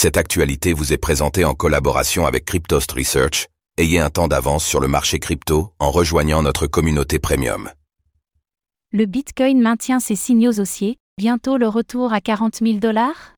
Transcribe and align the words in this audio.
Cette 0.00 0.16
actualité 0.16 0.74
vous 0.74 0.92
est 0.92 0.96
présentée 0.96 1.44
en 1.44 1.54
collaboration 1.54 2.24
avec 2.24 2.44
Cryptost 2.44 2.92
Research. 2.92 3.48
Ayez 3.78 3.98
un 3.98 4.10
temps 4.10 4.28
d'avance 4.28 4.64
sur 4.64 4.78
le 4.78 4.86
marché 4.86 5.18
crypto 5.18 5.72
en 5.80 5.90
rejoignant 5.90 6.40
notre 6.40 6.68
communauté 6.68 7.18
premium. 7.18 7.68
Le 8.92 9.06
Bitcoin 9.06 9.60
maintient 9.60 9.98
ses 9.98 10.14
signaux 10.14 10.60
haussiers, 10.60 10.98
bientôt 11.18 11.56
le 11.56 11.66
retour 11.66 12.12
à 12.12 12.20
40 12.20 12.58
000 12.62 12.78
dollars? 12.78 13.34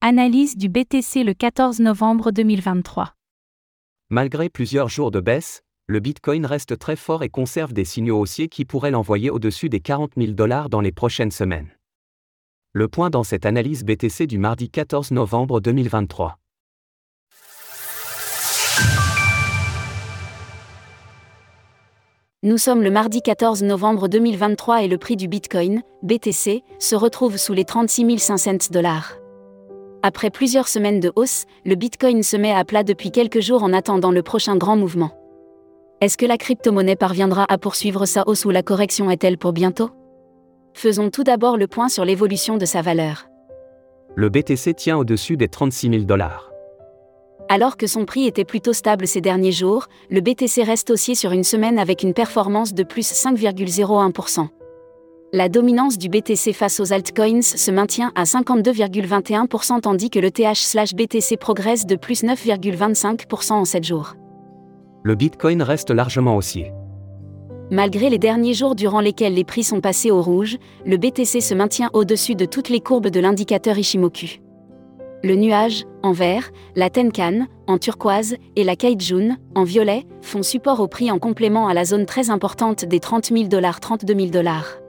Analyse 0.00 0.56
du 0.56 0.68
BTC 0.68 1.22
le 1.22 1.34
14 1.34 1.78
novembre 1.78 2.32
2023. 2.32 3.14
Malgré 4.08 4.48
plusieurs 4.48 4.88
jours 4.88 5.12
de 5.12 5.20
baisse, 5.20 5.62
le 5.86 6.00
Bitcoin 6.00 6.46
reste 6.46 6.80
très 6.80 6.96
fort 6.96 7.22
et 7.22 7.28
conserve 7.28 7.72
des 7.72 7.84
signaux 7.84 8.18
haussiers 8.18 8.48
qui 8.48 8.64
pourraient 8.64 8.90
l'envoyer 8.90 9.30
au-dessus 9.30 9.68
des 9.68 9.78
40 9.78 10.14
000 10.16 10.32
dollars 10.32 10.68
dans 10.68 10.80
les 10.80 10.90
prochaines 10.90 11.30
semaines. 11.30 11.70
Le 12.72 12.86
point 12.86 13.10
dans 13.10 13.24
cette 13.24 13.46
analyse 13.46 13.82
BTC 13.82 14.28
du 14.28 14.38
mardi 14.38 14.70
14 14.70 15.10
novembre 15.10 15.60
2023. 15.60 16.38
Nous 22.44 22.58
sommes 22.58 22.84
le 22.84 22.92
mardi 22.92 23.22
14 23.22 23.64
novembre 23.64 24.06
2023 24.06 24.84
et 24.84 24.86
le 24.86 24.98
prix 24.98 25.16
du 25.16 25.26
Bitcoin, 25.26 25.82
BTC, 26.04 26.62
se 26.78 26.94
retrouve 26.94 27.38
sous 27.38 27.54
les 27.54 27.64
36 27.64 28.18
500 28.18 28.70
dollars. 28.70 29.14
Après 30.04 30.30
plusieurs 30.30 30.68
semaines 30.68 31.00
de 31.00 31.10
hausse, 31.16 31.46
le 31.64 31.74
Bitcoin 31.74 32.22
se 32.22 32.36
met 32.36 32.52
à 32.52 32.64
plat 32.64 32.84
depuis 32.84 33.10
quelques 33.10 33.40
jours 33.40 33.64
en 33.64 33.72
attendant 33.72 34.12
le 34.12 34.22
prochain 34.22 34.56
grand 34.56 34.76
mouvement. 34.76 35.10
Est-ce 36.00 36.16
que 36.16 36.24
la 36.24 36.38
crypto-monnaie 36.38 36.94
parviendra 36.94 37.46
à 37.48 37.58
poursuivre 37.58 38.06
sa 38.06 38.22
hausse 38.28 38.44
ou 38.44 38.50
la 38.50 38.62
correction 38.62 39.10
est-elle 39.10 39.38
pour 39.38 39.52
bientôt? 39.52 39.90
Faisons 40.74 41.10
tout 41.10 41.24
d'abord 41.24 41.56
le 41.56 41.66
point 41.66 41.88
sur 41.88 42.04
l'évolution 42.04 42.56
de 42.56 42.64
sa 42.64 42.82
valeur. 42.82 43.26
Le 44.16 44.28
BTC 44.28 44.74
tient 44.74 44.96
au-dessus 44.96 45.36
des 45.36 45.48
36 45.48 45.90
000 45.90 46.02
dollars. 46.04 46.50
Alors 47.48 47.76
que 47.76 47.88
son 47.88 48.04
prix 48.04 48.26
était 48.26 48.44
plutôt 48.44 48.72
stable 48.72 49.06
ces 49.06 49.20
derniers 49.20 49.52
jours, 49.52 49.88
le 50.08 50.20
BTC 50.20 50.62
reste 50.62 50.90
haussier 50.90 51.14
sur 51.14 51.32
une 51.32 51.42
semaine 51.42 51.78
avec 51.78 52.02
une 52.02 52.14
performance 52.14 52.74
de 52.74 52.84
plus 52.84 53.10
5,01%. 53.10 54.48
La 55.32 55.48
dominance 55.48 55.96
du 55.96 56.08
BTC 56.08 56.52
face 56.52 56.80
aux 56.80 56.92
altcoins 56.92 57.42
se 57.42 57.70
maintient 57.70 58.12
à 58.14 58.24
52,21% 58.24 59.80
tandis 59.80 60.10
que 60.10 60.18
le 60.18 60.30
TH/BTC 60.30 61.36
progresse 61.36 61.86
de 61.86 61.96
plus 61.96 62.24
9,25% 62.24 63.52
en 63.52 63.64
7 63.64 63.84
jours. 63.84 64.14
Le 65.02 65.14
Bitcoin 65.14 65.62
reste 65.62 65.90
largement 65.90 66.36
haussier. 66.36 66.72
Malgré 67.70 68.10
les 68.10 68.18
derniers 68.18 68.54
jours 68.54 68.74
durant 68.74 69.00
lesquels 69.00 69.34
les 69.34 69.44
prix 69.44 69.62
sont 69.62 69.80
passés 69.80 70.10
au 70.10 70.20
rouge, 70.20 70.58
le 70.84 70.96
BTC 70.96 71.40
se 71.40 71.54
maintient 71.54 71.88
au-dessus 71.92 72.34
de 72.34 72.44
toutes 72.44 72.68
les 72.68 72.80
courbes 72.80 73.08
de 73.08 73.20
l'indicateur 73.20 73.78
Ishimoku. 73.78 74.40
Le 75.22 75.36
nuage, 75.36 75.84
en 76.02 76.10
vert, 76.10 76.50
la 76.74 76.90
Tenkan, 76.90 77.46
en 77.68 77.78
turquoise, 77.78 78.34
et 78.56 78.64
la 78.64 78.74
Kaijun, 78.74 79.36
en 79.54 79.62
violet, 79.62 80.04
font 80.20 80.42
support 80.42 80.80
au 80.80 80.88
prix 80.88 81.12
en 81.12 81.20
complément 81.20 81.68
à 81.68 81.74
la 81.74 81.84
zone 81.84 82.06
très 82.06 82.30
importante 82.30 82.84
des 82.84 82.98
30 82.98 83.26
000 83.26 83.44
dollars 83.44 83.78
32 83.78 84.14
000 84.14 84.26
dollars. 84.30 84.79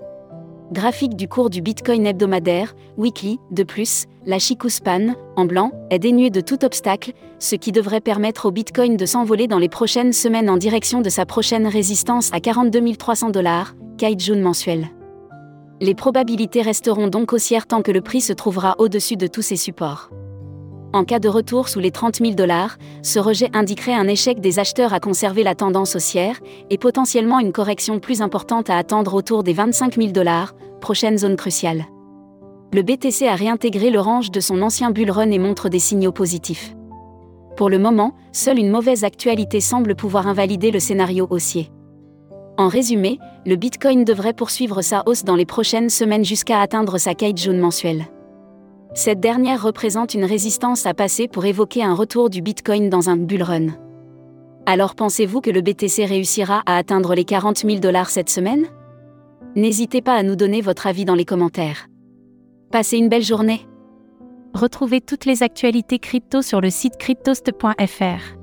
Graphique 0.72 1.18
du 1.18 1.28
cours 1.28 1.50
du 1.50 1.62
Bitcoin 1.62 2.08
hebdomadaire, 2.08 2.76
weekly, 2.98 3.40
de 3.52 3.64
plus, 3.64 4.06
la 4.26 4.40
Chikuspan, 4.40 5.16
en 5.36 5.44
blanc, 5.44 5.74
est 5.90 6.00
dénuée 6.00 6.30
de 6.30 6.40
tout 6.40 6.64
obstacle, 6.64 7.12
ce 7.40 7.56
qui 7.56 7.74
devrait 7.74 8.00
permettre 8.00 8.46
au 8.46 8.52
Bitcoin 8.52 8.96
de 8.96 9.06
s'envoler 9.06 9.48
dans 9.48 9.60
les 9.60 9.68
prochaines 9.68 10.14
semaines 10.14 10.50
en 10.50 10.56
direction 10.56 11.02
de 11.02 11.10
sa 11.10 11.26
prochaine 11.26 11.68
résistance 11.68 12.30
à 12.32 12.40
42 12.40 12.96
300 12.96 13.32
dollars, 13.32 13.76
Kaijun 13.98 14.40
mensuel. 14.40 14.88
Les 15.82 15.94
probabilités 15.94 16.62
resteront 16.62 17.08
donc 17.08 17.34
haussières 17.34 17.68
tant 17.68 17.82
que 17.82 17.92
le 17.92 18.00
prix 18.00 18.22
se 18.22 18.32
trouvera 18.32 18.76
au-dessus 18.78 19.18
de 19.18 19.28
tous 19.28 19.42
ces 19.42 19.58
supports. 19.58 20.10
En 20.94 21.06
cas 21.06 21.20
de 21.20 21.30
retour 21.30 21.70
sous 21.70 21.80
les 21.80 21.92
30 21.92 22.18
000 22.18 22.32
dollars, 22.34 22.78
ce 23.02 23.18
rejet 23.18 23.50
indiquerait 23.54 23.94
un 23.94 24.08
échec 24.08 24.42
des 24.42 24.60
acheteurs 24.60 24.94
à 24.94 25.00
conserver 25.00 25.42
la 25.42 25.56
tendance 25.56 25.96
haussière 25.96 26.38
et 26.70 26.78
potentiellement 26.78 27.40
une 27.40 27.54
correction 27.54 28.00
plus 28.00 28.22
importante 28.22 28.70
à 28.70 28.78
attendre 28.78 29.14
autour 29.14 29.44
des 29.44 29.54
25 29.54 29.96
000 29.96 30.12
dollars, 30.12 30.54
prochaine 30.82 31.18
zone 31.18 31.38
cruciale. 31.38 31.86
Le 32.74 32.82
BTC 32.82 33.26
a 33.26 33.36
réintégré 33.36 33.90
le 33.90 34.02
range 34.02 34.32
de 34.32 34.42
son 34.42 34.62
ancien 34.62 34.92
bull 34.92 35.12
run 35.12 35.32
et 35.32 35.40
montre 35.40 35.70
des 35.70 35.80
signaux 35.80 36.12
positifs. 36.12 36.76
Pour 37.56 37.70
le 37.70 37.80
moment, 37.80 38.14
seule 38.34 38.60
une 38.60 38.72
mauvaise 38.72 39.06
actualité 39.06 39.62
semble 39.62 39.96
pouvoir 39.96 40.28
invalider 40.28 40.72
le 40.72 40.80
scénario 40.80 41.26
haussier. 41.30 41.70
En 42.58 42.68
résumé, 42.68 43.18
le 43.46 43.56
Bitcoin 43.56 44.04
devrait 44.04 44.34
poursuivre 44.34 44.82
sa 44.82 45.04
hausse 45.06 45.24
dans 45.24 45.36
les 45.36 45.46
prochaines 45.46 45.90
semaines 45.90 46.26
jusqu'à 46.26 46.60
atteindre 46.60 46.98
sa 46.98 47.14
kite 47.14 47.38
jaune 47.38 47.60
mensuelle. 47.60 48.08
Cette 48.94 49.22
dernière 49.22 49.64
représente 49.64 50.14
une 50.14 50.26
résistance 50.26 50.86
à 50.86 50.94
passer 50.94 51.30
pour 51.30 51.46
évoquer 51.46 51.82
un 51.82 51.94
retour 51.94 52.30
du 52.30 52.42
Bitcoin 52.42 52.90
dans 52.90 53.10
un 53.10 53.16
bull 53.16 53.42
run. 53.42 53.68
Alors 54.66 54.96
pensez-vous 54.96 55.40
que 55.40 55.50
le 55.50 55.62
BTC 55.62 56.06
réussira 56.06 56.62
à 56.66 56.76
atteindre 56.76 57.16
les 57.16 57.24
40 57.24 57.60
000 57.60 57.80
dollars 57.80 58.10
cette 58.10 58.30
semaine? 58.30 58.66
N'hésitez 59.56 60.02
pas 60.02 60.16
à 60.16 60.24
nous 60.24 60.36
donner 60.36 60.62
votre 60.62 60.88
avis 60.88 61.06
dans 61.06 61.16
les 61.16 61.26
commentaires. 61.26 61.88
Passez 62.70 62.98
une 62.98 63.10
belle 63.10 63.24
journée. 63.24 63.66
Retrouvez 64.54 65.00
toutes 65.00 65.26
les 65.26 65.42
actualités 65.42 66.00
crypto 66.00 66.42
sur 66.42 66.60
le 66.60 66.70
site 66.70 66.98
cryptost.fr. 66.98 68.36